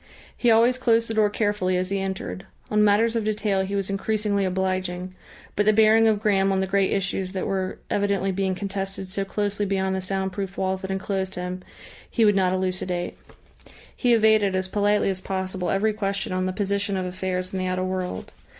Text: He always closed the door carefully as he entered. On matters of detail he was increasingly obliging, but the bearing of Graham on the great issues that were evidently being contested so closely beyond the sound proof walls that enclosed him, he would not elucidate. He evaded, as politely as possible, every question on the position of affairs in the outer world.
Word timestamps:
He 0.35 0.49
always 0.49 0.79
closed 0.79 1.07
the 1.07 1.13
door 1.13 1.29
carefully 1.29 1.77
as 1.77 1.91
he 1.91 1.99
entered. 1.99 2.47
On 2.71 2.83
matters 2.83 3.15
of 3.15 3.23
detail 3.23 3.63
he 3.63 3.75
was 3.75 3.87
increasingly 3.87 4.45
obliging, 4.45 5.13
but 5.55 5.67
the 5.67 5.73
bearing 5.73 6.07
of 6.07 6.19
Graham 6.19 6.51
on 6.51 6.59
the 6.59 6.65
great 6.65 6.91
issues 6.91 7.33
that 7.33 7.45
were 7.45 7.77
evidently 7.87 8.31
being 8.31 8.55
contested 8.55 9.13
so 9.13 9.23
closely 9.23 9.63
beyond 9.63 9.95
the 9.95 10.01
sound 10.01 10.31
proof 10.31 10.57
walls 10.57 10.81
that 10.81 10.89
enclosed 10.89 11.35
him, 11.35 11.61
he 12.09 12.25
would 12.25 12.35
not 12.35 12.51
elucidate. 12.51 13.15
He 13.95 14.13
evaded, 14.15 14.55
as 14.55 14.67
politely 14.67 15.11
as 15.11 15.21
possible, 15.21 15.69
every 15.69 15.93
question 15.93 16.33
on 16.33 16.47
the 16.47 16.51
position 16.51 16.97
of 16.97 17.05
affairs 17.05 17.53
in 17.53 17.59
the 17.59 17.67
outer 17.67 17.83
world. 17.85 18.31